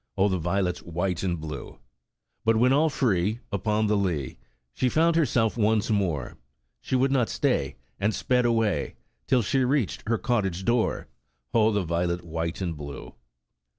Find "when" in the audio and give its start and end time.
2.55-2.73